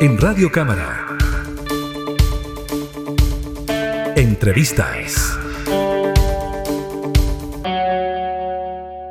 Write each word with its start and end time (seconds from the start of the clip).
En 0.00 0.16
Radio 0.16 0.50
Cámara. 0.50 1.06
Entrevistas. 4.16 5.38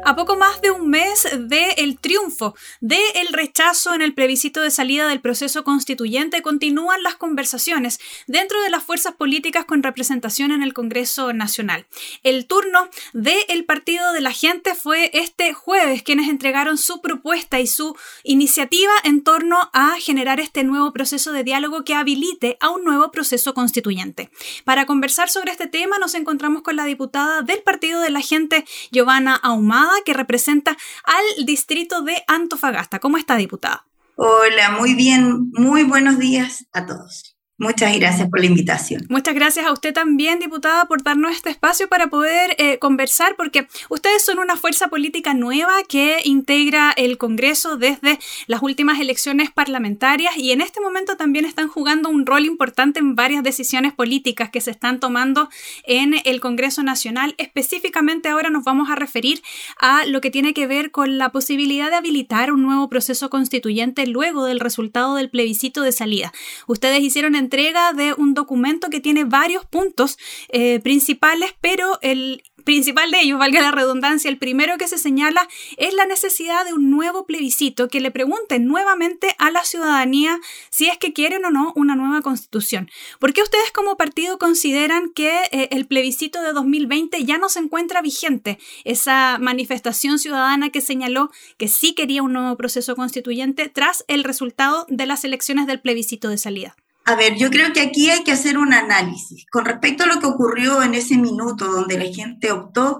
a 0.10 0.16
poco 0.16 0.36
más 0.36 0.59
de 0.62 0.72
un 0.72 0.90
mes 0.90 1.28
del 1.38 2.00
triunfo 2.00 2.56
del 2.82 3.28
rechazo 3.32 3.94
en 3.94 4.02
el 4.02 4.14
plebiscito 4.14 4.62
de 4.62 4.72
salida 4.72 5.08
del 5.08 5.22
proceso 5.22 5.64
constituyente, 5.64 6.42
continúan 6.42 7.04
las 7.04 7.16
conversaciones 7.16 8.00
dentro 8.28 8.62
de 8.62 8.70
las 8.70 8.84
fuerzas 8.84 9.14
políticas 9.14 9.66
con 9.66 9.84
representación 9.84 10.52
en 10.52 10.64
el 10.64 10.74
Congreso 10.74 11.34
Nacional. 11.34 11.86
El 12.24 12.48
turno 12.48 12.90
del 13.14 13.66
Partido 13.66 14.12
de 14.14 14.22
la 14.22 14.32
Gente 14.32 14.76
fue 14.76 15.12
este 15.14 15.54
jueves, 15.54 16.04
quienes 16.04 16.30
entregaron 16.30 16.78
su 16.78 17.02
propuesta 17.02 17.60
y 17.60 17.68
su 17.68 17.96
iniciativa 18.24 18.92
en 19.04 19.24
torno 19.24 19.70
a 19.74 19.96
generar 20.00 20.40
este 20.40 20.64
nuevo 20.64 20.92
proceso 20.94 21.32
de 21.32 21.44
diálogo 21.44 21.84
que 21.84 21.96
habilite 21.96 22.58
a 22.60 22.70
un 22.70 22.84
nuevo 22.84 23.12
proceso 23.12 23.54
constituyente. 23.54 24.30
Para 24.66 24.86
conversar 24.86 25.30
sobre 25.30 25.52
este 25.52 25.68
tema 25.68 25.98
nos 26.00 26.16
encontramos 26.16 26.62
con 26.62 26.76
la 26.76 26.86
diputada 26.86 27.42
del 27.42 27.62
Partido 27.62 28.02
de 28.02 28.10
la 28.10 28.22
Gente, 28.22 28.66
Giovanna 28.92 29.36
Ahumada, 29.36 29.94
que 30.06 30.14
representa 30.14 30.49
al 30.50 31.46
distrito 31.46 32.02
de 32.02 32.24
Antofagasta. 32.28 33.00
¿Cómo 33.00 33.18
está, 33.18 33.36
diputada? 33.36 33.86
Hola, 34.16 34.72
muy 34.72 34.96
bien, 34.96 35.50
muy 35.54 35.84
buenos 35.84 36.20
días 36.20 36.66
a 36.74 36.86
todos. 36.86 37.39
Muchas 37.60 37.94
gracias 38.00 38.30
por 38.30 38.40
la 38.40 38.46
invitación. 38.46 39.06
Muchas 39.10 39.36
gracias 39.36 39.66
a 39.66 39.74
usted 39.74 39.94
también, 39.94 40.40
diputada, 40.40 40.86
por 40.86 41.04
darnos 41.04 41.34
este 41.34 41.50
espacio 41.50 41.90
para 41.90 42.08
poder 42.08 42.56
eh, 42.58 42.80
conversar, 42.80 43.36
porque 43.36 43.68
ustedes 43.90 44.24
son 44.24 44.40
una 44.40 44.56
fuerza 44.56 44.88
política 44.88 45.34
nueva 45.34 45.84
que 45.84 46.22
integra 46.24 46.94
el 46.96 47.18
Congreso 47.18 47.76
desde 47.76 48.18
las 48.48 48.64
últimas 48.64 49.02
elecciones 49.02 49.52
parlamentarias 49.52 50.38
y 50.38 50.52
en 50.52 50.62
este 50.62 50.80
momento 50.80 51.18
también 51.18 51.44
están 51.44 51.68
jugando 51.68 52.08
un 52.08 52.26
rol 52.26 52.46
importante 52.46 53.00
en 53.00 53.16
varias 53.16 53.44
decisiones 53.44 53.92
políticas 53.94 54.50
que 54.50 54.62
se 54.62 54.72
están 54.72 55.02
tomando 55.02 55.50
en 55.84 56.16
el 56.24 56.40
Congreso 56.40 56.82
Nacional. 56.82 57.36
Específicamente 57.38 58.30
ahora 58.30 58.50
nos 58.50 58.64
vamos 58.64 58.90
a 58.90 58.96
referir 58.96 59.42
a 59.78 60.06
lo 60.06 60.22
que 60.22 60.32
tiene 60.32 60.54
que 60.54 60.66
ver 60.66 60.92
con 60.92 61.18
la 61.18 61.34
posibilidad 61.34 61.90
de 61.90 61.98
habilitar 61.98 62.54
un 62.54 62.64
nuevo 62.64 62.88
proceso 62.88 63.30
constituyente 63.30 64.08
luego 64.08 64.46
del 64.46 64.62
resultado 64.62 65.16
del 65.16 65.30
plebiscito 65.30 65.82
de 65.82 65.92
salida. 65.92 66.32
Ustedes 66.66 67.02
hicieron 67.02 67.36
en 67.36 67.49
entrega 67.50 67.94
de 67.94 68.14
un 68.14 68.36
documento 68.36 68.92
que 68.92 69.00
tiene 69.00 69.24
varios 69.24 69.66
puntos 69.66 70.20
eh, 70.50 70.80
principales, 70.82 71.56
pero 71.62 71.98
el 72.04 72.44
principal 72.64 73.10
de 73.10 73.22
ellos, 73.22 73.40
valga 73.40 73.62
la 73.62 73.72
redundancia, 73.72 74.30
el 74.30 74.38
primero 74.38 74.78
que 74.78 74.88
se 74.88 75.00
señala 75.00 75.48
es 75.78 75.94
la 75.96 76.06
necesidad 76.06 76.66
de 76.66 76.74
un 76.74 76.92
nuevo 76.92 77.26
plebiscito 77.26 77.88
que 77.88 78.00
le 78.00 78.12
pregunte 78.12 78.60
nuevamente 78.60 79.36
a 79.40 79.50
la 79.50 79.64
ciudadanía 79.64 80.40
si 80.70 80.88
es 80.88 81.00
que 81.00 81.12
quieren 81.12 81.44
o 81.46 81.50
no 81.50 81.74
una 81.76 81.96
nueva 81.96 82.22
constitución. 82.22 82.92
¿Por 83.20 83.34
qué 83.34 83.42
ustedes 83.42 83.72
como 83.72 83.98
partido 83.98 84.38
consideran 84.38 85.10
que 85.10 85.32
eh, 85.52 85.70
el 85.72 85.88
plebiscito 85.88 86.44
de 86.44 86.54
2020 86.54 87.26
ya 87.26 87.40
no 87.40 87.50
se 87.50 87.60
encuentra 87.60 88.04
vigente? 88.04 88.60
Esa 88.84 89.40
manifestación 89.40 90.20
ciudadana 90.20 90.70
que 90.70 90.82
señaló 90.82 91.32
que 91.58 91.68
sí 91.68 91.94
quería 91.94 92.22
un 92.22 92.34
nuevo 92.34 92.56
proceso 92.56 92.96
constituyente 92.96 93.70
tras 93.70 94.06
el 94.08 94.24
resultado 94.24 94.86
de 94.90 95.08
las 95.08 95.24
elecciones 95.24 95.66
del 95.66 95.82
plebiscito 95.82 96.30
de 96.30 96.38
salida. 96.38 96.76
A 97.10 97.16
ver, 97.16 97.38
yo 97.38 97.50
creo 97.50 97.74
que 97.74 97.82
aquí 97.82 98.12
hay 98.12 98.24
que 98.24 98.34
hacer 98.34 98.60
un 98.60 98.72
análisis 98.72 99.44
con 99.52 99.66
respecto 99.66 100.04
a 100.04 100.06
lo 100.06 100.20
que 100.20 100.28
ocurrió 100.28 100.84
en 100.84 100.94
ese 100.94 101.18
minuto 101.18 101.66
donde 101.66 101.98
la 101.98 102.06
gente 102.06 102.52
optó 102.52 103.00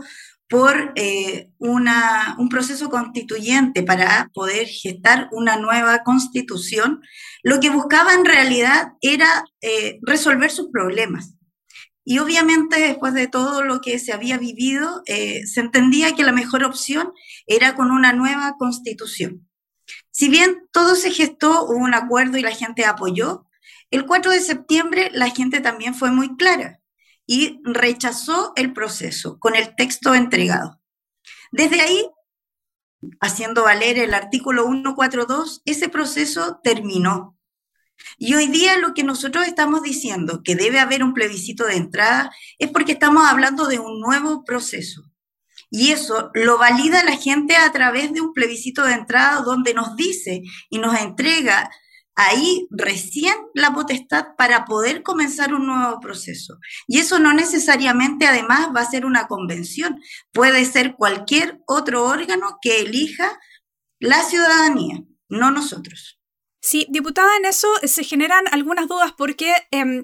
por 0.50 0.94
eh, 0.96 1.52
una, 1.60 2.36
un 2.40 2.50
proceso 2.50 2.90
constituyente 2.90 3.84
para 3.84 4.32
poder 4.34 4.66
gestar 4.66 5.30
una 5.32 5.58
nueva 5.58 6.02
constitución, 6.02 7.02
lo 7.44 7.60
que 7.60 7.70
buscaba 7.70 8.16
en 8.16 8.26
realidad 8.26 8.94
era 9.02 9.44
eh, 9.62 10.00
resolver 10.02 10.50
sus 10.50 10.72
problemas. 10.72 11.36
Y 12.04 12.18
obviamente 12.18 12.80
después 12.80 13.14
de 13.14 13.28
todo 13.28 13.64
lo 13.64 13.80
que 13.80 14.00
se 14.00 14.12
había 14.12 14.40
vivido, 14.40 15.04
eh, 15.06 15.46
se 15.46 15.60
entendía 15.60 16.16
que 16.16 16.24
la 16.24 16.32
mejor 16.32 16.64
opción 16.64 17.12
era 17.46 17.76
con 17.76 17.92
una 17.92 18.12
nueva 18.12 18.56
constitución. 18.58 19.48
Si 20.10 20.30
bien 20.30 20.68
todo 20.72 20.96
se 20.96 21.12
gestó, 21.12 21.66
hubo 21.66 21.78
un 21.78 21.94
acuerdo 21.94 22.40
y 22.40 22.42
la 22.42 22.56
gente 22.56 22.86
apoyó, 22.86 23.46
el 23.92 24.06
4 24.06 24.32
de 24.32 24.40
septiembre 24.40 25.10
la 25.14 25.30
gente 25.30 25.62
también 25.62 25.96
fue 25.96 26.12
muy 26.12 26.36
clara 26.36 26.80
y 27.26 27.62
rechazó 27.64 28.54
el 28.56 28.74
proceso 28.74 29.40
con 29.40 29.56
el 29.56 29.76
texto 29.76 30.16
entregado. 30.16 30.82
Desde 31.52 31.82
ahí, 31.82 32.10
haciendo 33.20 33.64
valer 33.64 34.00
el 34.00 34.14
artículo 34.14 34.66
142, 34.66 35.62
ese 35.66 35.90
proceso 35.90 36.60
terminó. 36.64 37.38
Y 38.18 38.34
hoy 38.36 38.48
día 38.48 38.78
lo 38.78 38.94
que 38.94 39.04
nosotros 39.04 39.46
estamos 39.46 39.84
diciendo, 39.84 40.42
que 40.44 40.56
debe 40.56 40.80
haber 40.80 41.04
un 41.04 41.14
plebiscito 41.14 41.66
de 41.66 41.76
entrada, 41.76 42.32
es 42.58 42.70
porque 42.72 42.94
estamos 42.94 43.28
hablando 43.28 43.68
de 43.68 43.80
un 43.80 44.00
nuevo 44.00 44.44
proceso. 44.44 45.04
Y 45.70 45.92
eso 45.92 46.32
lo 46.34 46.58
valida 46.58 47.04
la 47.04 47.18
gente 47.18 47.56
a 47.56 47.72
través 47.72 48.12
de 48.14 48.22
un 48.22 48.34
plebiscito 48.34 48.84
de 48.86 48.94
entrada 48.94 49.42
donde 49.42 49.74
nos 49.74 49.96
dice 49.96 50.42
y 50.70 50.80
nos 50.80 51.00
entrega 51.00 51.70
ahí 52.20 52.68
recién 52.70 53.34
la 53.54 53.74
potestad 53.74 54.36
para 54.38 54.66
poder 54.66 55.04
comenzar 55.04 55.54
un 55.54 55.68
nuevo 55.68 56.02
proceso. 56.02 56.58
Y 56.86 57.00
eso 57.00 57.18
no 57.18 57.34
necesariamente 57.34 58.28
además 58.28 58.70
va 58.76 58.82
a 58.82 58.92
ser 58.92 59.06
una 59.06 59.28
convención, 59.28 59.98
puede 60.34 60.66
ser 60.66 60.96
cualquier 60.96 61.60
otro 61.66 62.04
órgano 62.06 62.58
que 62.62 62.82
elija 62.82 63.40
la 64.00 64.22
ciudadanía, 64.24 64.98
no 65.30 65.50
nosotros. 65.52 66.20
Sí, 66.62 66.88
diputada, 66.90 67.38
en 67.38 67.46
eso 67.46 67.70
se 67.84 68.04
generan 68.04 68.46
algunas 68.52 68.90
dudas 68.90 69.14
porque 69.18 69.54
em, 69.72 70.04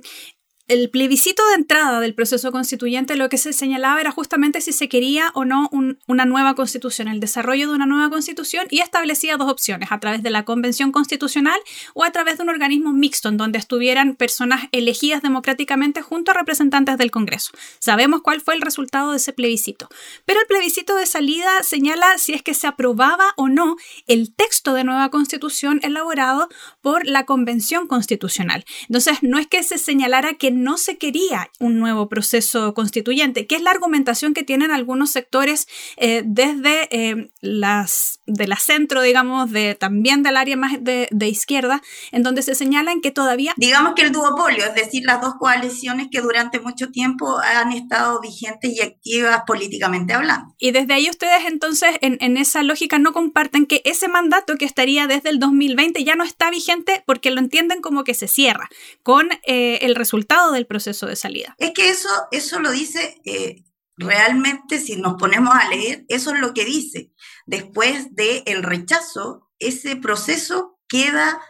el 0.68 0.90
plebiscito 0.90 1.48
de 1.50 1.56
entrada 1.56 2.00
del 2.00 2.16
proceso 2.16 2.52
constituyente 2.52 3.16
lo 3.16 3.30
que 3.30 3.38
se 3.38 3.54
señalaba 3.54 4.02
era 4.02 4.12
justamente 4.12 4.62
si 4.62 4.72
se 4.74 4.90
quería 4.90 5.30
o 5.36 5.46
no 5.46 5.70
una 6.08 6.26
nueva 6.26 6.56
constitución, 6.56 7.08
el 7.08 7.20
desarrollo 7.20 7.70
de 7.70 7.76
una 7.76 7.86
nueva 7.86 8.10
constitución 8.10 8.66
y 8.72 8.80
establecía 8.80 9.38
dos 9.38 9.52
opciones, 9.52 9.92
a 9.92 10.00
través 10.00 10.24
de 10.24 10.32
la 10.32 10.44
convención 10.44 10.92
constitucional 10.92 11.60
o 11.94 12.04
a 12.04 12.12
través 12.12 12.38
de 12.38 12.44
un 12.44 12.50
organismo 12.50 12.94
mixto 12.94 13.30
en 13.30 13.38
donde 13.38 13.60
estuvieran 13.60 14.16
personas 14.16 14.68
elegidas 14.72 15.22
democráticamente 15.22 16.02
junto 16.02 16.32
a 16.32 16.34
representantes 16.34 16.98
del 16.98 17.12
Congreso. 17.12 17.52
Sabemos 17.80 18.22
cuál 18.22 18.42
fue 18.42 18.56
el 18.56 18.62
resultado 18.62 19.12
de 19.12 19.18
ese 19.18 19.34
plebiscito, 19.34 19.88
pero 20.26 20.40
el 20.40 20.48
plebiscito 20.48 20.96
de 20.96 21.06
salida 21.06 21.62
señala 21.62 22.18
si 22.18 22.34
es 22.34 22.42
que 22.42 22.56
se 22.56 22.66
aprobaba 22.66 23.34
o 23.38 23.50
no 23.50 23.76
el 24.08 24.34
texto 24.34 24.74
de 24.74 24.84
nueva 24.84 25.10
constitución 25.10 25.80
elaborado 25.84 26.50
por 26.82 27.06
la 27.06 27.26
convención 27.26 27.88
constitucional. 27.88 28.66
Entonces, 28.90 29.20
no 29.22 29.38
es 29.38 29.46
que 29.46 29.62
se 29.62 29.78
señalara 29.78 30.34
que 30.34 30.55
no 30.56 30.78
se 30.78 30.98
quería 30.98 31.50
un 31.60 31.80
nuevo 31.80 32.10
proceso 32.10 32.74
constituyente, 32.74 33.48
que 33.48 33.56
es 33.56 33.62
la 33.62 33.72
argumentación 33.72 34.34
que 34.34 34.44
tienen 34.44 34.72
algunos 34.72 35.12
sectores 35.12 35.68
eh, 35.98 36.24
desde 36.26 36.88
eh, 36.92 37.32
las 37.42 38.20
de 38.26 38.48
la 38.48 38.56
centro, 38.56 39.02
digamos, 39.02 39.52
de 39.52 39.76
también 39.76 40.24
del 40.24 40.38
área 40.38 40.58
más 40.58 40.84
de, 40.84 41.28
izquierda, 41.28 41.82
en 42.12 42.24
donde 42.24 42.42
se 42.42 42.56
señalan 42.56 43.02
que 43.02 43.12
todavía... 43.12 43.54
Digamos 43.58 43.94
que 43.96 44.04
el 44.04 44.12
duopolio, 44.12 44.66
es 44.66 44.74
decir, 44.74 45.04
las 45.06 45.22
dos 45.22 45.36
coaliciones 45.40 46.08
que 46.12 46.22
durante 46.22 46.60
mucho 46.60 46.90
tiempo 46.90 47.38
han 47.40 47.72
estado 47.72 48.20
vigentes 48.22 48.72
y 48.72 48.82
activas 48.82 49.42
políticamente 49.46 50.14
hablando. 50.14 50.56
Y 50.58 50.72
desde 50.72 50.94
ahí 50.94 51.10
ustedes 51.10 51.46
entonces 51.46 51.98
en, 52.02 52.18
en 52.22 52.38
esa 52.38 52.64
lógica 52.64 52.98
no 52.98 53.14
comparten 53.14 53.66
que 53.66 53.82
ese 53.86 54.08
mandato 54.08 54.56
que 54.56 54.66
estaría 54.66 55.08
desde 55.08 55.30
el 55.30 55.40
2020 55.40 56.04
ya 56.04 56.16
no 56.16 56.24
está 56.24 56.50
vigente 56.50 57.04
porque 57.06 57.32
lo 57.32 57.40
entienden 57.40 57.82
como 57.82 58.04
que 58.04 58.14
se 58.14 58.28
cierra 58.28 58.70
con 59.04 59.30
eh, 59.46 59.80
el 59.82 59.96
resultado 59.96 60.45
del 60.52 60.68
proceso 60.68 61.06
de 61.08 61.16
salida. 61.16 61.56
Es 61.58 61.72
que 61.72 61.90
eso, 61.90 62.10
eso 62.32 62.60
lo 62.60 62.72
dice 62.72 63.22
eh, 63.26 63.64
realmente, 63.98 64.80
si 64.80 64.96
nos 64.96 65.16
ponemos 65.16 65.54
a 65.54 65.70
leer, 65.70 66.06
eso 66.10 66.34
es 66.34 66.40
lo 66.40 66.54
que 66.54 66.66
dice. 66.66 67.12
Después 67.46 68.16
del 68.16 68.44
el 68.46 68.64
rechazo, 68.64 69.50
ese 69.60 69.96
proceso 69.96 70.78
queda 70.88 71.42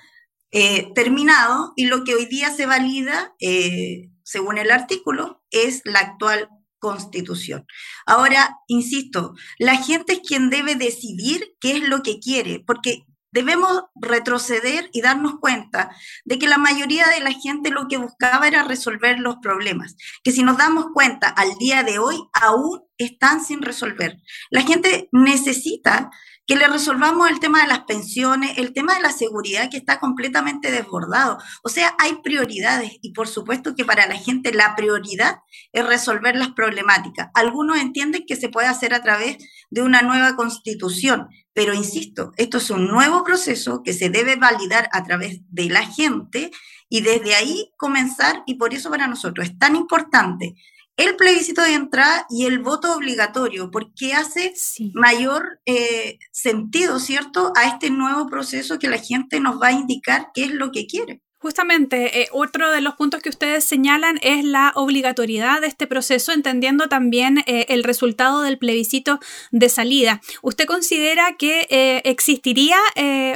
eh, 0.51 0.91
terminado 0.93 1.73
y 1.75 1.87
lo 1.87 2.03
que 2.03 2.15
hoy 2.15 2.25
día 2.25 2.51
se 2.51 2.65
valida, 2.65 3.33
eh, 3.39 4.11
según 4.23 4.57
el 4.57 4.71
artículo, 4.71 5.43
es 5.51 5.81
la 5.85 5.99
actual 5.99 6.49
constitución. 6.79 7.65
Ahora, 8.05 8.59
insisto, 8.67 9.33
la 9.57 9.77
gente 9.77 10.13
es 10.13 10.19
quien 10.19 10.49
debe 10.49 10.75
decidir 10.75 11.55
qué 11.59 11.77
es 11.77 11.89
lo 11.89 12.03
que 12.03 12.19
quiere, 12.19 12.63
porque 12.65 13.05
debemos 13.35 13.83
retroceder 13.95 14.89
y 14.93 15.01
darnos 15.01 15.39
cuenta 15.41 15.93
de 16.23 16.39
que 16.39 16.47
la 16.47 16.57
mayoría 16.57 17.05
de 17.09 17.19
la 17.19 17.33
gente 17.33 17.69
lo 17.69 17.89
que 17.89 17.97
buscaba 17.97 18.47
era 18.47 18.63
resolver 18.63 19.19
los 19.19 19.35
problemas, 19.41 19.97
que 20.23 20.31
si 20.31 20.41
nos 20.41 20.57
damos 20.57 20.85
cuenta 20.93 21.27
al 21.27 21.53
día 21.55 21.83
de 21.83 21.99
hoy 21.99 22.17
aún 22.31 22.83
están 22.97 23.43
sin 23.43 23.61
resolver. 23.61 24.21
La 24.51 24.61
gente 24.61 25.09
necesita 25.11 26.11
que 26.47 26.55
le 26.55 26.67
resolvamos 26.67 27.29
el 27.29 27.39
tema 27.39 27.61
de 27.61 27.67
las 27.67 27.81
pensiones, 27.81 28.57
el 28.57 28.71
tema 28.71 28.95
de 28.95 29.01
la 29.01 29.11
seguridad 29.11 29.69
que 29.69 29.77
está 29.77 29.99
completamente 29.99 30.71
desbordado. 30.71 31.37
O 31.63 31.69
sea, 31.69 31.93
hay 31.99 32.21
prioridades 32.23 32.91
y 33.01 33.11
por 33.11 33.27
supuesto 33.27 33.75
que 33.75 33.83
para 33.83 34.05
la 34.07 34.15
gente 34.15 34.53
la 34.53 34.75
prioridad 34.75 35.39
es 35.73 35.85
resolver 35.85 36.37
las 36.37 36.51
problemáticas. 36.51 37.29
Algunos 37.33 37.79
entienden 37.79 38.25
que 38.25 38.35
se 38.35 38.47
puede 38.47 38.67
hacer 38.67 38.93
a 38.93 39.01
través 39.01 39.37
de 39.75 39.81
una 39.81 40.01
nueva 40.01 40.37
constitución, 40.37 41.27
pero 41.51 41.73
insisto, 41.73 42.31
esto 42.37 42.59
es 42.59 42.69
un 42.69 42.87
nuevo 42.87 43.25
proceso 43.25 43.83
que 43.83 43.91
se 43.91 44.09
debe 44.09 44.37
validar 44.37 44.87
a 44.93 45.03
través 45.03 45.41
de 45.49 45.65
la 45.65 45.85
gente 45.85 46.49
y 46.87 47.01
desde 47.01 47.35
ahí 47.35 47.73
comenzar 47.75 48.41
y 48.45 48.55
por 48.55 48.73
eso 48.73 48.89
para 48.89 49.07
nosotros 49.07 49.47
es 49.47 49.59
tan 49.59 49.75
importante 49.75 50.55
el 50.95 51.17
plebiscito 51.17 51.61
de 51.61 51.73
entrada 51.73 52.25
y 52.29 52.45
el 52.45 52.59
voto 52.59 52.95
obligatorio, 52.95 53.69
porque 53.69 54.13
hace 54.13 54.53
mayor 54.93 55.59
eh, 55.65 56.19
sentido, 56.31 57.01
¿cierto?, 57.01 57.51
a 57.57 57.67
este 57.67 57.89
nuevo 57.89 58.27
proceso 58.27 58.79
que 58.79 58.87
la 58.87 58.97
gente 58.97 59.41
nos 59.41 59.61
va 59.61 59.67
a 59.67 59.73
indicar 59.73 60.29
qué 60.33 60.45
es 60.45 60.51
lo 60.51 60.71
que 60.71 60.87
quiere. 60.87 61.21
Justamente, 61.45 62.23
eh, 62.23 62.27
otro 62.31 62.71
de 62.71 62.81
los 62.81 62.95
puntos 62.95 63.21
que 63.21 63.29
ustedes 63.29 63.63
señalan 63.63 64.17
es 64.23 64.43
la 64.43 64.71
obligatoriedad 64.73 65.61
de 65.61 65.67
este 65.67 65.85
proceso, 65.85 66.31
entendiendo 66.31 66.89
también 66.89 67.43
eh, 67.45 67.67
el 67.69 67.83
resultado 67.83 68.41
del 68.41 68.57
plebiscito 68.57 69.19
de 69.51 69.69
salida. 69.69 70.21
¿Usted 70.41 70.65
considera 70.65 71.35
que 71.37 71.67
eh, 71.69 72.01
existiría 72.05 72.77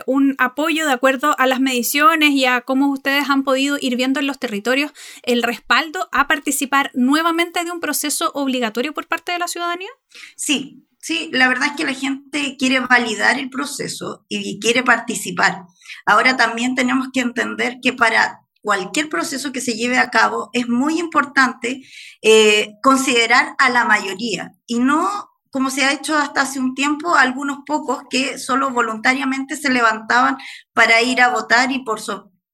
un 0.07 0.33
apoyo 0.39 0.87
de 0.87 0.91
acuerdo 0.91 1.35
a 1.37 1.45
las 1.45 1.59
mediciones 1.59 2.31
y 2.31 2.45
a 2.45 2.61
cómo 2.61 2.91
ustedes 2.91 3.29
han 3.29 3.43
podido 3.43 3.77
ir 3.79 3.95
viendo 3.95 4.19
en 4.19 4.25
los 4.25 4.39
territorios 4.39 4.91
el 5.21 5.43
respaldo 5.43 6.09
a 6.11 6.27
participar 6.27 6.89
nuevamente 6.95 7.63
de 7.63 7.69
un 7.69 7.79
proceso 7.79 8.31
obligatorio 8.33 8.91
por 8.91 9.07
parte 9.07 9.33
de 9.33 9.37
la 9.37 9.47
ciudadanía? 9.47 9.89
Sí, 10.35 10.83
sí, 10.97 11.29
la 11.31 11.47
verdad 11.47 11.67
es 11.67 11.73
que 11.77 11.85
la 11.85 11.93
gente 11.93 12.55
quiere 12.57 12.79
validar 12.79 13.37
el 13.37 13.51
proceso 13.51 14.25
y 14.27 14.59
quiere 14.59 14.81
participar. 14.81 15.65
Ahora 16.05 16.37
también 16.37 16.75
tenemos 16.75 17.09
que 17.13 17.21
entender 17.21 17.77
que 17.81 17.93
para 17.93 18.41
cualquier 18.61 19.09
proceso 19.09 19.51
que 19.51 19.61
se 19.61 19.75
lleve 19.75 19.97
a 19.97 20.09
cabo 20.09 20.49
es 20.53 20.67
muy 20.67 20.99
importante 20.99 21.81
eh, 22.21 22.75
considerar 22.83 23.55
a 23.57 23.69
la 23.69 23.85
mayoría 23.85 24.51
y 24.67 24.79
no 24.79 25.29
como 25.51 25.71
se 25.71 25.83
ha 25.83 25.93
hecho 25.93 26.15
hasta 26.15 26.41
hace 26.41 26.59
un 26.59 26.75
tiempo, 26.75 27.15
algunos 27.15 27.59
pocos 27.65 28.03
que 28.09 28.37
solo 28.37 28.69
voluntariamente 28.69 29.55
se 29.55 29.71
levantaban 29.71 30.37
para 30.73 31.01
ir 31.01 31.21
a 31.21 31.29
votar 31.29 31.71
y 31.71 31.79
por, 31.79 31.99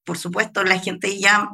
por 0.04 0.16
supuesto 0.16 0.64
la 0.64 0.78
gente 0.78 1.18
ya 1.18 1.50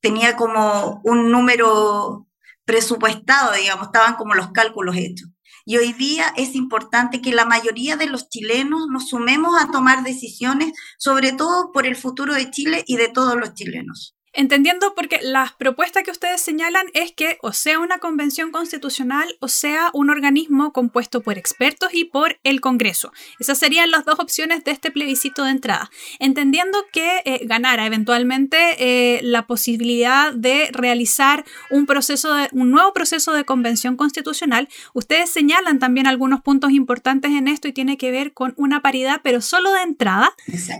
tenía 0.00 0.36
como 0.36 1.00
un 1.02 1.32
número 1.32 2.28
presupuestado, 2.64 3.54
digamos, 3.54 3.86
estaban 3.86 4.14
como 4.14 4.34
los 4.34 4.52
cálculos 4.52 4.96
hechos. 4.96 5.33
Y 5.64 5.78
hoy 5.78 5.92
día 5.92 6.32
es 6.36 6.54
importante 6.54 7.22
que 7.22 7.32
la 7.32 7.46
mayoría 7.46 7.96
de 7.96 8.06
los 8.06 8.28
chilenos 8.28 8.86
nos 8.90 9.08
sumemos 9.08 9.54
a 9.60 9.70
tomar 9.70 10.04
decisiones, 10.04 10.72
sobre 10.98 11.32
todo 11.32 11.72
por 11.72 11.86
el 11.86 11.96
futuro 11.96 12.34
de 12.34 12.50
Chile 12.50 12.84
y 12.86 12.96
de 12.96 13.08
todos 13.08 13.36
los 13.36 13.54
chilenos. 13.54 14.14
Entendiendo 14.34 14.94
porque 14.94 15.20
las 15.22 15.52
propuestas 15.52 16.02
que 16.02 16.10
ustedes 16.10 16.40
señalan 16.40 16.86
es 16.92 17.12
que 17.12 17.38
o 17.40 17.52
sea 17.52 17.78
una 17.78 17.98
convención 17.98 18.50
constitucional 18.50 19.36
o 19.40 19.48
sea 19.48 19.90
un 19.92 20.10
organismo 20.10 20.72
compuesto 20.72 21.20
por 21.20 21.38
expertos 21.38 21.90
y 21.92 22.04
por 22.04 22.38
el 22.42 22.60
Congreso. 22.60 23.12
Esas 23.38 23.58
serían 23.58 23.90
las 23.90 24.04
dos 24.04 24.18
opciones 24.18 24.64
de 24.64 24.72
este 24.72 24.90
plebiscito 24.90 25.44
de 25.44 25.50
entrada. 25.50 25.90
Entendiendo 26.18 26.78
que 26.92 27.22
eh, 27.24 27.40
ganara 27.44 27.86
eventualmente 27.86 28.56
eh, 28.78 29.20
la 29.22 29.46
posibilidad 29.46 30.32
de 30.32 30.68
realizar 30.72 31.44
un 31.70 31.86
proceso 31.86 32.34
de, 32.34 32.48
un 32.52 32.70
nuevo 32.70 32.92
proceso 32.92 33.32
de 33.32 33.44
convención 33.44 33.96
constitucional, 33.96 34.68
ustedes 34.94 35.30
señalan 35.30 35.78
también 35.78 36.06
algunos 36.06 36.40
puntos 36.40 36.72
importantes 36.72 37.32
en 37.32 37.48
esto 37.48 37.68
y 37.68 37.72
tiene 37.72 37.96
que 37.96 38.10
ver 38.10 38.32
con 38.32 38.54
una 38.56 38.82
paridad, 38.82 39.20
pero 39.22 39.40
solo 39.40 39.72
de 39.72 39.82
entrada, 39.82 40.32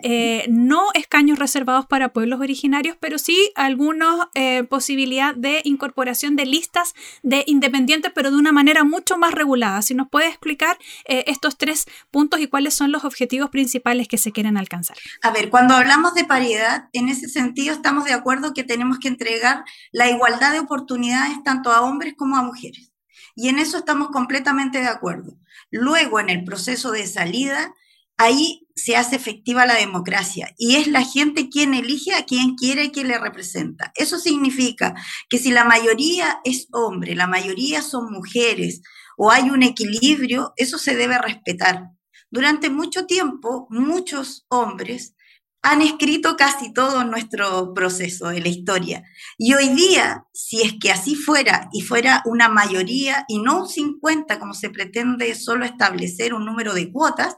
eh, 0.02 0.46
no 0.48 0.88
escaños 0.94 1.38
reservados 1.38 1.86
para 1.86 2.12
pueblos 2.12 2.40
originarios, 2.40 2.96
pero 2.98 3.18
sí 3.18 3.43
alguna 3.54 4.30
eh, 4.34 4.64
posibilidad 4.64 5.34
de 5.34 5.60
incorporación 5.64 6.36
de 6.36 6.46
listas 6.46 6.94
de 7.22 7.44
independientes, 7.46 8.12
pero 8.14 8.30
de 8.30 8.36
una 8.36 8.52
manera 8.52 8.84
mucho 8.84 9.18
más 9.18 9.32
regulada. 9.32 9.82
Si 9.82 9.94
nos 9.94 10.08
puede 10.08 10.28
explicar 10.28 10.78
eh, 11.06 11.24
estos 11.26 11.56
tres 11.56 11.86
puntos 12.10 12.40
y 12.40 12.46
cuáles 12.46 12.74
son 12.74 12.92
los 12.92 13.04
objetivos 13.04 13.50
principales 13.50 14.08
que 14.08 14.18
se 14.18 14.32
quieren 14.32 14.56
alcanzar. 14.56 14.96
A 15.22 15.30
ver, 15.30 15.50
cuando 15.50 15.74
hablamos 15.74 16.14
de 16.14 16.24
paridad, 16.24 16.88
en 16.92 17.08
ese 17.08 17.28
sentido 17.28 17.74
estamos 17.74 18.04
de 18.04 18.12
acuerdo 18.12 18.54
que 18.54 18.64
tenemos 18.64 18.98
que 18.98 19.08
entregar 19.08 19.64
la 19.92 20.08
igualdad 20.08 20.52
de 20.52 20.60
oportunidades 20.60 21.42
tanto 21.44 21.72
a 21.72 21.82
hombres 21.82 22.14
como 22.16 22.36
a 22.36 22.42
mujeres. 22.42 22.92
Y 23.36 23.48
en 23.48 23.58
eso 23.58 23.78
estamos 23.78 24.08
completamente 24.08 24.78
de 24.78 24.88
acuerdo. 24.88 25.36
Luego, 25.70 26.20
en 26.20 26.30
el 26.30 26.44
proceso 26.44 26.92
de 26.92 27.06
salida, 27.06 27.74
ahí 28.16 28.68
se 28.76 28.96
hace 28.96 29.16
efectiva 29.16 29.66
la 29.66 29.74
democracia 29.74 30.52
y 30.58 30.76
es 30.76 30.86
la 30.88 31.02
gente 31.02 31.48
quien 31.48 31.74
elige 31.74 32.14
a 32.14 32.24
quien 32.24 32.54
quiere 32.54 32.84
y 32.84 32.90
quien 32.90 33.08
le 33.08 33.18
representa. 33.18 33.92
Eso 33.94 34.18
significa 34.18 34.94
que 35.28 35.38
si 35.38 35.50
la 35.50 35.64
mayoría 35.64 36.40
es 36.44 36.68
hombre, 36.72 37.14
la 37.14 37.26
mayoría 37.26 37.82
son 37.82 38.12
mujeres 38.12 38.82
o 39.16 39.30
hay 39.30 39.50
un 39.50 39.62
equilibrio, 39.62 40.52
eso 40.56 40.78
se 40.78 40.96
debe 40.96 41.18
respetar. 41.18 41.90
Durante 42.30 42.68
mucho 42.68 43.06
tiempo, 43.06 43.68
muchos 43.70 44.44
hombres 44.48 45.14
han 45.62 45.80
escrito 45.80 46.36
casi 46.36 46.74
todo 46.74 47.04
nuestro 47.04 47.72
proceso 47.72 48.28
de 48.28 48.40
la 48.40 48.48
historia. 48.48 49.02
Y 49.38 49.54
hoy 49.54 49.70
día, 49.70 50.26
si 50.34 50.60
es 50.60 50.74
que 50.78 50.92
así 50.92 51.14
fuera 51.14 51.70
y 51.72 51.80
fuera 51.80 52.22
una 52.26 52.50
mayoría 52.50 53.24
y 53.28 53.38
no 53.38 53.62
un 53.62 53.68
50 53.68 54.38
como 54.38 54.52
se 54.52 54.68
pretende 54.68 55.34
solo 55.34 55.64
establecer 55.64 56.34
un 56.34 56.44
número 56.44 56.74
de 56.74 56.92
cuotas, 56.92 57.36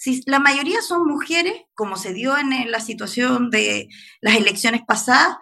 si 0.00 0.22
la 0.24 0.38
mayoría 0.38 0.80
son 0.80 1.06
mujeres, 1.06 1.52
como 1.74 1.96
se 1.96 2.14
dio 2.14 2.38
en 2.38 2.70
la 2.70 2.80
situación 2.80 3.50
de 3.50 3.88
las 4.22 4.34
elecciones 4.34 4.80
pasadas, 4.86 5.36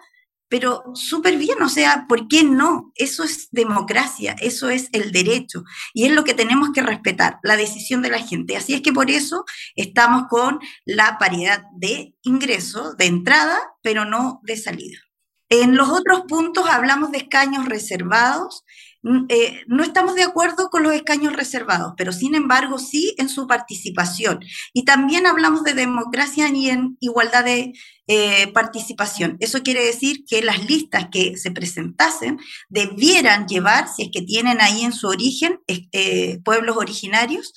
pero 0.49 0.83
súper 0.95 1.37
bien, 1.37 1.61
o 1.61 1.69
sea, 1.69 2.07
¿por 2.09 2.27
qué 2.27 2.43
no? 2.43 2.91
Eso 2.95 3.23
es 3.23 3.47
democracia, 3.51 4.35
eso 4.41 4.69
es 4.69 4.89
el 4.91 5.13
derecho 5.13 5.63
y 5.93 6.07
es 6.07 6.11
lo 6.11 6.25
que 6.25 6.33
tenemos 6.33 6.71
que 6.73 6.81
respetar, 6.81 7.39
la 7.41 7.55
decisión 7.55 8.01
de 8.01 8.09
la 8.09 8.19
gente. 8.19 8.57
Así 8.57 8.73
es 8.73 8.81
que 8.81 8.91
por 8.91 9.09
eso 9.09 9.45
estamos 9.75 10.23
con 10.29 10.59
la 10.83 11.17
paridad 11.17 11.63
de 11.77 12.13
ingreso, 12.23 12.95
de 12.95 13.05
entrada, 13.05 13.57
pero 13.81 14.03
no 14.03 14.41
de 14.43 14.57
salida. 14.57 14.97
En 15.49 15.75
los 15.75 15.89
otros 15.89 16.21
puntos 16.27 16.65
hablamos 16.69 17.11
de 17.11 17.19
escaños 17.19 17.65
reservados 17.65 18.63
Mm, 19.01 19.27
eh, 19.29 19.63
no 19.67 19.83
estamos 19.83 20.15
de 20.15 20.23
acuerdo 20.23 20.69
con 20.69 20.83
los 20.83 20.93
escaños 20.93 21.33
reservados, 21.33 21.93
pero 21.95 22.11
sin 22.11 22.35
embargo 22.35 22.79
sí 22.79 23.15
en 23.17 23.29
su 23.29 23.47
participación. 23.47 24.39
Y 24.73 24.83
también 24.83 25.25
hablamos 25.25 25.63
de 25.63 25.73
democracia 25.73 26.49
y 26.49 26.69
en 26.69 26.97
igualdad 26.99 27.45
de 27.45 27.73
eh, 28.07 28.47
participación. 28.53 29.37
Eso 29.39 29.63
quiere 29.63 29.85
decir 29.85 30.25
que 30.27 30.41
las 30.41 30.67
listas 30.67 31.07
que 31.11 31.37
se 31.37 31.51
presentasen 31.51 32.39
debieran 32.67 33.47
llevar, 33.47 33.87
si 33.87 34.03
es 34.03 34.09
que 34.11 34.21
tienen 34.21 34.59
ahí 34.61 34.83
en 34.83 34.93
su 34.93 35.07
origen 35.07 35.59
eh, 35.67 36.39
pueblos 36.43 36.75
originarios, 36.77 37.53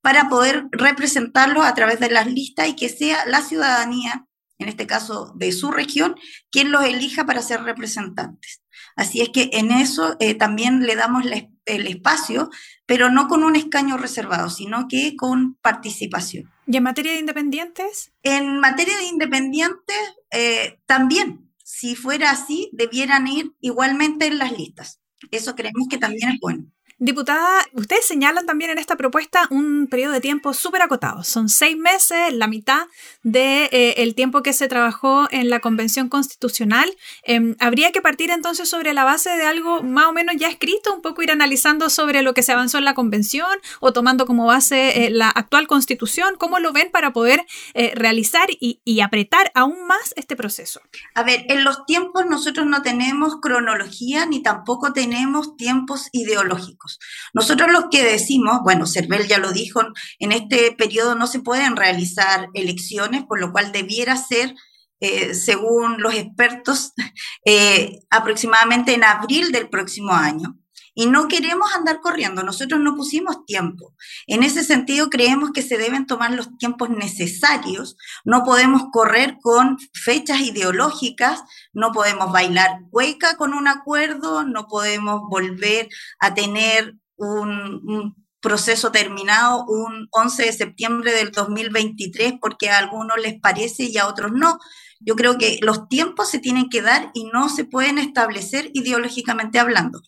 para 0.00 0.28
poder 0.28 0.66
representarlos 0.70 1.66
a 1.66 1.74
través 1.74 1.98
de 2.00 2.10
las 2.10 2.26
listas 2.28 2.68
y 2.68 2.76
que 2.76 2.88
sea 2.88 3.26
la 3.26 3.42
ciudadanía, 3.42 4.25
en 4.58 4.68
este 4.68 4.86
caso 4.86 5.32
de 5.36 5.52
su 5.52 5.70
región, 5.70 6.16
quien 6.50 6.72
los 6.72 6.84
elija 6.84 7.26
para 7.26 7.42
ser 7.42 7.62
representantes. 7.62 8.62
Así 8.94 9.20
es 9.20 9.28
que 9.28 9.50
en 9.52 9.70
eso 9.70 10.16
eh, 10.20 10.34
también 10.34 10.86
le 10.86 10.96
damos 10.96 11.24
el 11.66 11.86
espacio, 11.86 12.50
pero 12.86 13.10
no 13.10 13.28
con 13.28 13.44
un 13.44 13.56
escaño 13.56 13.96
reservado, 13.96 14.48
sino 14.48 14.88
que 14.88 15.16
con 15.16 15.56
participación. 15.56 16.50
¿Y 16.66 16.76
en 16.76 16.82
materia 16.82 17.12
de 17.12 17.20
independientes? 17.20 18.12
En 18.22 18.58
materia 18.58 18.96
de 18.96 19.04
independientes, 19.04 19.96
eh, 20.32 20.80
también, 20.86 21.52
si 21.62 21.94
fuera 21.94 22.30
así, 22.30 22.70
debieran 22.72 23.26
ir 23.28 23.52
igualmente 23.60 24.26
en 24.26 24.38
las 24.38 24.56
listas. 24.56 25.00
Eso 25.30 25.54
creemos 25.54 25.86
que 25.88 25.98
también 25.98 26.30
es 26.30 26.40
bueno. 26.40 26.64
Diputada, 26.98 27.62
ustedes 27.74 28.06
señalan 28.06 28.46
también 28.46 28.70
en 28.70 28.78
esta 28.78 28.96
propuesta 28.96 29.48
un 29.50 29.86
periodo 29.86 30.14
de 30.14 30.22
tiempo 30.22 30.54
súper 30.54 30.80
acotado. 30.80 31.24
Son 31.24 31.50
seis 31.50 31.76
meses, 31.76 32.32
la 32.32 32.46
mitad 32.46 32.86
del 33.22 33.32
de, 33.32 33.68
eh, 33.70 34.12
tiempo 34.14 34.42
que 34.42 34.54
se 34.54 34.66
trabajó 34.66 35.28
en 35.30 35.50
la 35.50 35.60
Convención 35.60 36.08
Constitucional. 36.08 36.88
Em, 37.22 37.54
¿Habría 37.60 37.92
que 37.92 38.00
partir 38.00 38.30
entonces 38.30 38.70
sobre 38.70 38.94
la 38.94 39.04
base 39.04 39.28
de 39.28 39.44
algo 39.44 39.82
más 39.82 40.06
o 40.06 40.14
menos 40.14 40.36
ya 40.38 40.48
escrito, 40.48 40.94
un 40.94 41.02
poco 41.02 41.22
ir 41.22 41.30
analizando 41.30 41.90
sobre 41.90 42.22
lo 42.22 42.32
que 42.32 42.42
se 42.42 42.52
avanzó 42.52 42.78
en 42.78 42.86
la 42.86 42.94
Convención 42.94 43.58
o 43.80 43.92
tomando 43.92 44.24
como 44.24 44.46
base 44.46 45.04
eh, 45.04 45.10
la 45.10 45.28
actual 45.28 45.66
Constitución? 45.66 46.36
¿Cómo 46.38 46.60
lo 46.60 46.72
ven 46.72 46.88
para 46.90 47.12
poder 47.12 47.44
eh, 47.74 47.92
realizar 47.94 48.48
y 48.58 49.00
apretar 49.00 49.52
aún 49.54 49.86
más 49.86 50.14
este 50.16 50.34
proceso? 50.34 50.80
A 51.14 51.22
ver, 51.24 51.44
en 51.50 51.62
los 51.62 51.84
tiempos 51.84 52.24
nosotros 52.24 52.64
no 52.64 52.80
tenemos 52.80 53.36
cronología 53.42 54.24
ni 54.24 54.42
tampoco 54.42 54.94
tenemos 54.94 55.58
tiempos 55.58 56.08
ideológicos. 56.12 56.85
Nosotros 57.34 57.70
los 57.70 57.84
que 57.90 58.04
decimos, 58.04 58.60
bueno, 58.64 58.86
Cervel 58.86 59.26
ya 59.28 59.38
lo 59.38 59.52
dijo, 59.52 59.82
en 60.18 60.32
este 60.32 60.72
periodo 60.72 61.14
no 61.14 61.26
se 61.26 61.40
pueden 61.40 61.76
realizar 61.76 62.48
elecciones, 62.54 63.24
por 63.24 63.40
lo 63.40 63.52
cual 63.52 63.72
debiera 63.72 64.16
ser, 64.16 64.54
eh, 65.00 65.34
según 65.34 66.00
los 66.00 66.14
expertos, 66.14 66.92
eh, 67.44 68.00
aproximadamente 68.10 68.94
en 68.94 69.04
abril 69.04 69.52
del 69.52 69.68
próximo 69.68 70.12
año. 70.12 70.56
Y 70.98 71.06
no 71.06 71.28
queremos 71.28 71.72
andar 71.74 72.00
corriendo. 72.00 72.42
Nosotros 72.42 72.80
no 72.80 72.96
pusimos 72.96 73.44
tiempo. 73.44 73.94
En 74.26 74.42
ese 74.42 74.64
sentido, 74.64 75.10
creemos 75.10 75.50
que 75.52 75.60
se 75.60 75.76
deben 75.76 76.06
tomar 76.06 76.32
los 76.32 76.56
tiempos 76.56 76.88
necesarios. 76.88 77.98
No 78.24 78.42
podemos 78.44 78.84
correr 78.90 79.36
con 79.42 79.76
fechas 79.92 80.40
ideológicas, 80.40 81.42
no 81.74 81.92
podemos 81.92 82.32
bailar 82.32 82.80
hueca 82.90 83.36
con 83.36 83.52
un 83.52 83.68
acuerdo, 83.68 84.44
no 84.44 84.68
podemos 84.68 85.20
volver 85.28 85.90
a 86.18 86.32
tener 86.32 86.94
un, 87.16 88.16
proceso 88.40 88.92
terminado 88.92 89.64
un 89.66 90.06
11 90.12 90.44
de 90.44 90.52
septiembre 90.52 91.12
del 91.12 91.32
2023 91.32 92.34
porque 92.40 92.70
a 92.70 92.78
algunos 92.78 93.18
les 93.18 93.40
parece 93.40 93.84
y 93.84 93.98
a 93.98 94.06
otros 94.06 94.32
no. 94.32 94.58
Yo 95.00 95.16
creo 95.16 95.36
que 95.36 95.58
los 95.62 95.88
tiempos 95.88 96.30
se 96.30 96.38
tienen 96.38 96.68
que 96.70 96.80
dar 96.80 97.10
y 97.12 97.24
no 97.24 97.48
se 97.48 97.64
pueden 97.64 97.98
establecer 97.98 98.70
ideológicamente 98.72 99.58
hablando. 99.58 100.00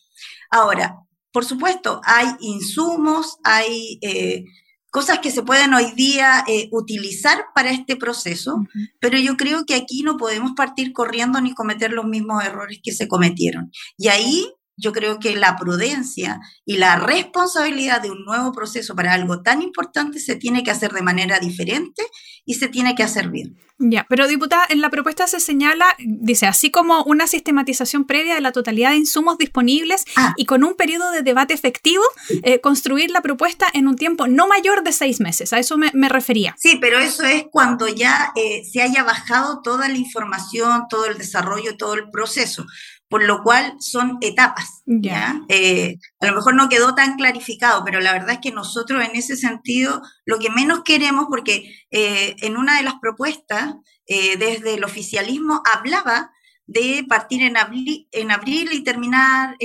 Ahora, 0.51 0.97
por 1.33 1.45
supuesto, 1.45 2.01
hay 2.05 2.27
insumos, 2.41 3.37
hay 3.45 3.99
eh, 4.03 4.45
cosas 4.91 5.19
que 5.19 5.31
se 5.31 5.43
pueden 5.43 5.75
hoy 5.75 5.93
día 5.93 6.45
eh, 6.49 6.69
utilizar 6.73 7.39
para 7.55 7.71
este 7.71 7.97
proceso, 7.97 8.57
pero 9.01 9.19
yo 9.19 9.37
creo 9.37 9.65
que 9.67 9.75
aquí 9.75 10.03
no 10.03 10.17
podemos 10.17 10.53
partir 10.57 10.93
corriendo 10.93 11.41
ni 11.41 11.55
cometer 11.55 11.93
los 11.93 12.07
mismos 12.07 12.45
errores 12.45 12.81
que 12.83 12.93
se 12.93 13.09
cometieron. 13.09 13.71
Y 13.97 14.09
ahí 14.09 14.47
yo 14.79 14.93
creo 14.93 15.19
que 15.19 15.37
la 15.37 15.57
prudencia 15.57 16.41
y 16.65 16.77
la 16.77 16.97
responsabilidad 16.97 18.01
de 18.01 18.11
un 18.11 18.25
nuevo 18.25 18.53
proceso 18.53 18.95
para 18.95 19.13
algo 19.13 19.43
tan 19.43 19.61
importante 19.61 20.21
se 20.21 20.37
tiene 20.37 20.63
que 20.63 20.71
hacer 20.71 20.93
de 20.93 21.03
manera 21.03 21.39
diferente 21.39 22.03
y 22.45 22.55
se 22.55 22.69
tiene 22.69 22.95
que 22.95 23.03
hacer 23.03 23.29
bien. 23.29 23.59
Ya, 23.81 24.07
pero 24.09 24.27
diputada, 24.27 24.65
en 24.71 24.81
la 24.81 24.91
propuesta 24.91 25.29
se 25.29 25.39
señala, 25.39 25.87
dice, 25.99 26.47
así 26.47 26.73
como 26.73 27.05
una 27.05 27.29
sistematización 27.29 28.07
previa 28.07 28.35
de 28.35 28.41
la 28.41 28.51
totalidad 28.51 28.91
de 28.91 28.97
insumos 28.97 29.39
disponibles 29.39 30.05
ah. 30.17 30.35
y 30.37 30.47
con 30.47 30.65
un 30.65 30.75
periodo 30.75 31.13
de 31.13 31.23
debate 31.23 31.55
efectivo, 31.55 32.03
eh, 32.43 32.61
construir 32.61 33.13
la 33.13 33.21
propuesta 33.21 33.69
en 33.73 33.87
un 33.87 33.95
tiempo 33.95 34.27
no 34.27 34.49
mayor 34.49 34.83
de 34.83 34.91
seis 34.91 35.21
meses. 35.21 35.53
A 35.53 35.61
eso 35.61 35.79
me, 35.79 36.09
refería. 36.09 36.57
Sí, 36.59 36.79
pero 36.81 36.99
eso 36.99 37.23
es 37.23 37.45
cuando 37.53 37.87
ya 37.87 38.33
eh, 38.35 38.65
se 38.65 38.83
haya 38.83 39.05
bajado 39.05 39.61
toda 39.63 39.89
la 39.89 39.97
información, 39.97 40.87
todo 40.91 41.07
el 41.07 41.17
desarrollo, 41.17 41.77
todo 41.77 41.95
el 41.95 42.11
proceso 42.11 42.67
por 43.09 43.25
lo 43.25 43.43
cual 43.43 43.77
son 43.81 44.19
etapas. 44.21 44.83
¿ya? 44.85 45.41
Eh, 45.49 45.99
a 46.21 46.27
lo 46.27 46.35
mejor 46.35 46.55
no 46.55 46.69
quedó 46.69 46.95
tan 46.95 47.17
clarificado, 47.17 47.83
pero 47.85 48.01
la 48.01 48.13
verdad 48.13 48.33
es 48.33 48.39
que 48.41 48.53
nosotros 48.53 49.03
en 49.05 49.17
ese 49.17 49.37
sentido 49.37 50.03
lo 50.27 50.39
que 50.39 50.51
menos 50.51 50.83
queremos, 50.85 51.27
porque 51.31 51.75
eh, 51.91 52.37
en 52.41 52.57
una 52.57 52.77
de 52.77 52.83
las 52.83 52.95
propuestas 53.01 53.75
eh, 54.07 54.37
desde 54.37 54.75
el 54.75 54.85
oficialismo 54.85 55.63
hablaba 55.73 56.31
de 56.67 57.05
partir 57.09 57.43
en 57.43 57.57
abril, 57.57 58.09
en 58.13 58.31
abril 58.31 58.71
y 58.73 58.85
terminar, 58.85 59.57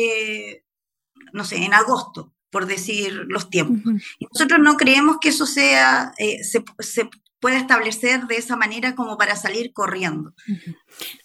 no 1.33 1.43
sé, 1.43 1.57
en 1.57 1.73
agosto 1.73 2.33
por 2.49 2.65
decir 2.65 3.25
los 3.27 3.49
tiempos. 3.49 3.93
Nosotros 4.31 4.59
no 4.61 4.77
creemos 4.77 5.17
que 5.19 5.29
eso 5.29 5.45
sea, 5.45 6.13
se, 6.17 6.63
se, 6.79 7.09
pueda 7.43 7.57
establecer 7.57 8.25
de 8.27 8.37
esa 8.37 8.55
manera 8.55 8.95
como 8.95 9.17
para 9.17 9.35
salir 9.35 9.73
corriendo. 9.73 10.33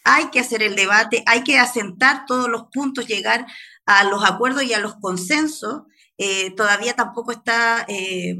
Hay 0.03 0.29
que 0.31 0.41
hacer 0.41 0.61
el 0.61 0.75
debate, 0.75 1.23
hay 1.25 1.45
que 1.45 1.57
asentar 1.57 2.25
todos 2.25 2.49
los 2.49 2.63
puntos, 2.73 3.07
llegar 3.07 3.45
a 3.85 4.03
los 4.03 4.25
acuerdos 4.25 4.63
y 4.63 4.73
a 4.73 4.79
los 4.79 4.95
consensos. 4.95 5.83
Eh, 6.17 6.53
todavía 6.57 6.93
tampoco 6.93 7.31
está, 7.31 7.85
eh, 7.87 8.35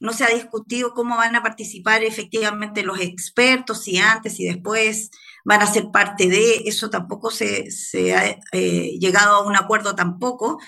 no 0.00 0.12
se 0.12 0.24
ha 0.24 0.34
discutido 0.34 0.92
cómo 0.92 1.16
van 1.16 1.36
a 1.36 1.42
participar 1.44 2.02
efectivamente 2.02 2.82
los 2.82 2.98
expertos, 2.98 3.84
si 3.84 3.98
antes 3.98 4.40
y 4.40 4.46
después 4.46 5.12
van 5.44 5.62
a 5.62 5.72
ser 5.72 5.92
parte 5.92 6.26
de, 6.26 6.64
eso 6.64 6.90
tampoco 6.90 7.30
se, 7.30 7.70
se 7.70 8.12
ha 8.12 8.38
eh, 8.50 8.98
llegado 8.98 9.36
a 9.36 9.46
un 9.46 9.54
acuerdo 9.54 9.94
tampoco. 9.94 10.58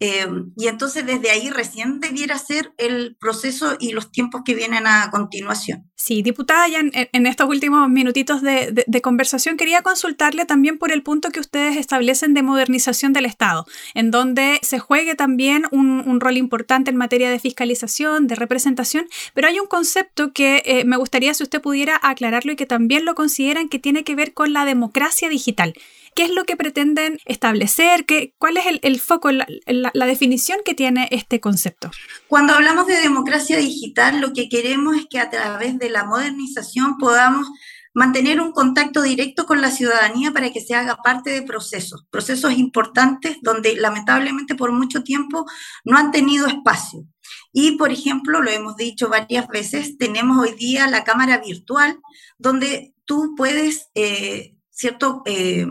Eh, 0.00 0.26
y 0.56 0.66
entonces 0.66 1.06
desde 1.06 1.30
ahí 1.30 1.50
recién 1.50 2.00
debiera 2.00 2.36
ser 2.38 2.72
el 2.78 3.16
proceso 3.16 3.76
y 3.78 3.92
los 3.92 4.10
tiempos 4.10 4.42
que 4.44 4.54
vienen 4.54 4.86
a 4.86 5.10
continuación. 5.10 5.88
Sí, 5.94 6.22
diputada, 6.22 6.68
ya 6.68 6.80
en, 6.80 7.26
estos 7.26 7.48
últimos 7.48 7.88
minutitos 7.88 8.42
de, 8.42 9.00
conversación 9.02 9.56
quería 9.56 9.82
consultarle 9.82 10.44
también 10.44 10.78
por 10.78 10.92
el 10.92 11.02
punto 11.02 11.30
que 11.30 11.40
ustedes 11.40 11.76
establecen 11.76 12.34
de 12.34 12.42
modernización 12.42 13.12
del 13.12 13.24
Estado, 13.24 13.64
en 13.94 14.10
donde 14.10 14.58
se 14.62 14.78
juegue 14.78 15.14
también 15.14 15.64
un, 15.70 16.20
rol 16.20 16.36
importante 16.36 16.90
en 16.90 16.96
materia 16.96 17.30
de 17.30 17.38
fiscalización, 17.38 18.26
de 18.26 18.34
representación, 18.34 19.06
pero 19.32 19.48
hay 19.48 19.58
un 19.60 19.66
concepto 19.66 20.32
que 20.32 20.62
eh, 20.66 20.84
me 20.84 20.96
gustaría 20.96 21.32
si 21.34 21.42
usted 21.42 21.62
pudiera 21.62 21.98
aclararlo 22.02 22.52
y 22.52 22.56
que 22.56 22.66
también 22.66 23.04
lo 23.04 23.14
consideran 23.14 23.68
que 23.68 23.78
tiene 23.78 24.04
que 24.04 24.14
ver 24.14 24.34
con 24.34 24.52
la 24.52 24.64
democracia 24.64 25.28
digital. 25.28 25.74
¿Qué 26.14 26.24
es 26.24 26.30
lo 26.30 26.44
que 26.44 26.56
pretenden 26.56 27.18
establecer? 27.24 28.06
¿Qué, 28.06 28.34
¿Cuál 28.38 28.56
es 28.56 28.64
el, 28.82 29.00
foco, 29.00 29.30
la, 29.32 30.06
definición 30.06 30.58
que 30.64 30.74
tiene 30.74 31.08
este 31.10 31.40
concepto? 31.40 31.90
Cuando 32.28 32.54
hablamos 32.54 32.86
de 32.86 32.96
democracia 32.96 33.58
digital, 33.58 34.20
lo 34.20 34.32
que 34.32 34.48
queremos 34.48 34.96
es 34.96 35.06
que 35.10 35.18
a 35.18 35.30
través 35.30 35.78
de 35.78 35.90
la 35.90 36.04
modernización 36.04 36.98
podamos 36.98 37.48
mantener 37.94 38.40
un 38.40 38.52
contacto 38.52 39.02
directo 39.02 39.46
con 39.46 39.60
la 39.60 39.70
ciudadanía 39.70 40.32
para 40.32 40.52
que 40.52 40.60
se 40.60 40.74
haga 40.74 40.96
parte 40.96 41.30
de 41.30 41.42
procesos, 41.42 42.04
procesos 42.10 42.52
importantes 42.52 43.38
donde 43.40 43.76
lamentablemente 43.76 44.54
por 44.56 44.72
mucho 44.72 45.02
tiempo 45.02 45.46
no 45.84 45.96
han 45.96 46.10
tenido 46.10 46.46
espacio. 46.46 47.06
Y, 47.52 47.76
por 47.76 47.92
ejemplo, 47.92 48.42
lo 48.42 48.50
hemos 48.50 48.76
dicho 48.76 49.08
varias 49.08 49.46
veces, 49.48 49.96
tenemos 49.96 50.38
hoy 50.38 50.54
día 50.56 50.88
la 50.88 51.04
cámara 51.04 51.38
virtual 51.38 52.00
donde 52.36 52.94
tú 53.04 53.34
puedes, 53.36 53.90
eh, 53.94 54.56
¿cierto?, 54.70 55.22
eh, 55.24 55.66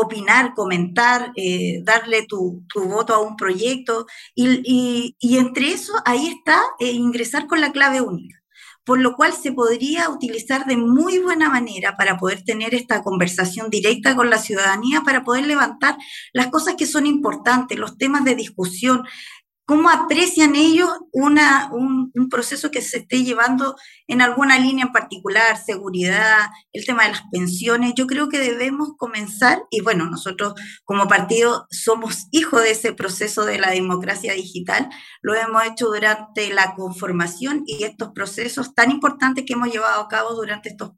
opinar, 0.00 0.54
comentar, 0.54 1.32
eh, 1.36 1.80
darle 1.82 2.26
tu, 2.26 2.64
voto 2.74 3.14
a 3.14 3.20
un 3.20 3.36
proyecto. 3.36 4.06
Y, 4.34 5.16
entre 5.20 5.72
eso 5.72 5.92
ahí 6.04 6.28
está 6.28 6.60
eh, 6.78 6.92
ingresar 6.92 7.46
con 7.46 7.60
la 7.60 7.72
clave 7.72 8.00
única, 8.00 8.42
por 8.84 9.00
lo 9.00 9.14
cual 9.14 9.32
se 9.32 9.52
podría 9.52 10.08
utilizar 10.08 10.66
de 10.66 10.76
muy 10.76 11.18
buena 11.18 11.48
manera 11.48 11.96
para 11.96 12.16
poder 12.16 12.42
tener 12.42 12.74
esta 12.74 13.02
conversación 13.02 13.70
directa 13.70 14.16
con 14.16 14.30
la 14.30 14.38
ciudadanía, 14.38 15.02
para 15.02 15.24
poder 15.24 15.46
levantar 15.46 15.96
las 16.32 16.48
cosas 16.48 16.74
que 16.76 16.86
son 16.86 17.06
importantes, 17.06 17.78
los 17.78 17.98
temas 17.98 18.24
de 18.24 18.34
discusión, 18.34 19.04
¿Cómo 19.68 19.90
aprecian 19.90 20.56
ellos 20.56 20.88
una, 21.12 21.68
un, 21.74 22.10
proceso 22.30 22.70
que 22.70 22.80
se 22.80 23.00
esté 23.00 23.22
llevando 23.22 23.76
en 24.06 24.22
alguna 24.22 24.58
línea 24.58 24.86
en 24.86 24.92
particular, 24.92 25.58
seguridad, 25.62 26.46
el 26.72 26.86
tema 26.86 27.02
de 27.04 27.10
las 27.10 27.22
pensiones? 27.30 27.92
Yo 27.94 28.06
creo 28.06 28.30
que 28.30 28.38
debemos 28.38 28.92
comenzar, 28.96 29.60
y 29.70 29.82
bueno, 29.82 30.08
nosotros 30.08 30.54
como 30.84 31.06
partido 31.06 31.66
somos 31.70 32.28
hijos 32.30 32.62
de 32.62 32.70
ese 32.70 32.94
proceso 32.94 33.44
de 33.44 33.58
la 33.58 33.68
democracia 33.68 34.32
digital, 34.32 34.88
lo 35.20 35.34
hemos 35.34 35.62
hecho 35.66 35.88
durante 35.88 36.50
la 36.50 36.74
conformación 36.74 37.64
y 37.66 37.84
estos 37.84 38.12
procesos 38.12 38.74
tan 38.74 38.90
importantes 38.90 39.44
que 39.46 39.52
hemos 39.52 39.70
llevado 39.70 40.00
a 40.00 40.08
cabo 40.08 40.32
durante 40.32 40.70
estos 40.70 40.92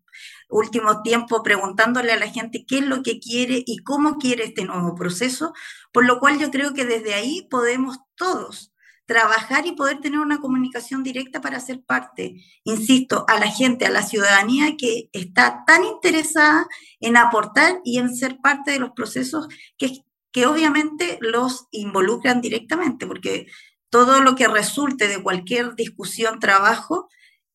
último 0.51 1.03
tiempo 1.03 1.43
preguntándole 1.43 2.13
a 2.13 2.19
la 2.19 2.29
gente 2.29 2.65
qué 2.67 2.79
es 2.79 2.87
lo 2.87 3.03
que 3.03 3.19
quiere 3.19 3.63
y 3.67 3.79
cómo 3.79 4.19
quiere 4.19 4.45
este 4.45 4.65
nuevo 4.65 4.95
proceso, 4.95 5.53
por 5.93 6.05
lo 6.05 6.19
cual 6.21 6.39
yo 6.39 6.51
creo 6.51 6.75
que 6.75 6.85
desde 6.85 7.15
ahí 7.15 7.47
podemos 7.51 7.99
todos 8.17 8.73
trabajar 9.07 9.67
y 9.67 9.73
poder 9.73 10.01
tener 10.01 10.21
una 10.21 10.41
comunicación 10.41 11.03
directa 11.03 11.41
para 11.41 11.59
ser 11.59 11.83
parte, 11.83 12.45
insisto, 12.63 13.25
a 13.27 13.41
la 13.41 13.49
gente, 13.49 13.85
a 13.85 13.91
la 13.91 14.03
ciudadanía 14.03 14.77
que 14.77 15.11
está 15.13 15.65
tan 15.67 15.85
interesada 15.85 16.69
en 17.01 17.17
aportar 17.17 17.81
y 17.85 17.99
en 17.99 18.15
ser 18.15 18.39
parte 18.41 18.71
de 18.71 18.79
los 18.79 18.91
procesos 18.91 19.49
que, 19.77 20.05
que 20.31 20.47
obviamente 20.47 21.19
los 21.21 21.67
involucran 21.73 22.41
directamente, 22.41 23.05
porque 23.05 23.49
todo 23.89 24.21
lo 24.21 24.37
que 24.37 24.47
resulte 24.47 25.09
de 25.09 25.21
cualquier 25.21 25.75
discusión, 25.75 26.39
trabajo, 26.39 27.09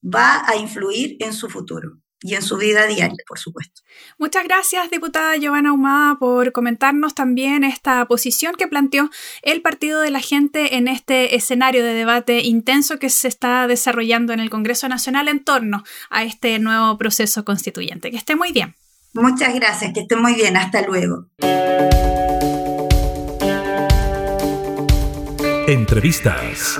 va 0.04 0.44
a 0.50 0.58
influir 0.58 1.16
en 1.22 1.32
su 1.32 1.50
futuro 1.50 2.00
y 2.22 2.36
en 2.36 2.42
su 2.42 2.58
vida 2.58 2.88
diaria, 2.88 3.24
por 3.28 3.40
supuesto. 3.40 3.82
Muchas 4.18 4.44
gracias, 4.46 4.90
diputada 4.90 5.36
Giovanna 5.38 5.74
Humada, 5.74 6.16
por 6.16 6.52
comentarnos 6.52 7.14
también 7.14 7.64
esta 7.64 8.06
posición 8.06 8.56
que 8.56 8.68
planteó 8.68 9.10
el 9.42 9.62
Partido 9.62 10.02
de 10.02 10.12
la 10.12 10.22
Gente 10.22 10.76
en 10.76 10.88
este 10.88 11.36
escenario 11.36 11.84
de 11.84 11.94
debate 11.94 12.42
intenso 12.42 12.98
que 13.00 13.10
se 13.10 13.28
está 13.28 13.68
desarrollando 13.68 14.34
en 14.34 14.40
el 14.40 14.50
Congreso 14.50 14.88
Nacional 14.90 15.28
en 15.28 15.44
torno 15.44 15.84
a 16.10 16.24
este 16.24 16.58
nuevo 16.60 16.98
proceso 16.98 17.46
constituyente. 17.46 18.12
Que 18.12 18.18
esté 18.18 18.36
muy 18.36 18.52
bien. 18.52 18.76
Muchas 19.14 19.54
gracias, 19.54 19.94
que 19.94 20.02
esté 20.02 20.16
muy 20.16 20.34
bien. 20.34 20.58
Hasta 20.58 20.82
luego. 20.82 21.28
Entrevistas 25.68 26.80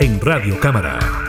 en 0.00 0.20
Radio 0.20 0.60
Cámara. 0.60 1.21